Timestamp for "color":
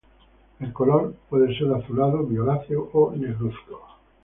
0.73-1.13